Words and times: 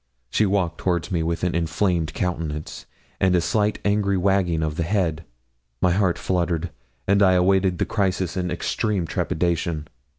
She 0.31 0.47
walked 0.47 0.79
towards 0.79 1.11
me 1.11 1.21
with 1.21 1.43
an 1.43 1.53
inflamed 1.53 2.15
countenance, 2.15 2.87
and 3.19 3.35
a 3.35 3.39
slight 3.39 3.77
angry 3.85 4.17
wagging 4.17 4.63
of 4.63 4.75
the 4.75 4.81
head; 4.81 5.25
my 5.79 5.91
heart 5.91 6.17
fluttered, 6.17 6.71
and 7.07 7.21
I 7.21 7.33
awaited 7.33 7.77
the 7.77 7.85
crisis 7.85 8.35
in 8.35 8.49
extreme 8.49 9.05
trepidation. 9.05 9.87